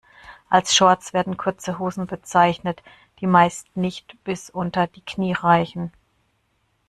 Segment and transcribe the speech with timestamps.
[0.49, 2.81] Als Shorts werden kurze Hosen bezeichnet,
[3.19, 5.93] die meist nicht bis unter die Knie reichen.